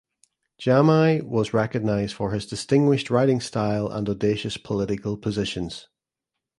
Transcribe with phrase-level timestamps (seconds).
[0.59, 5.89] Jamai was recognized for his distinguished writing style and audacious political positions.